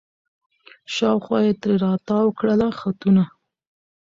شاوخوا 0.93 1.39
یې 1.45 1.53
ترې 1.61 1.75
را 1.83 1.93
تاوکړله 2.07 2.67
خطونه 2.79 3.23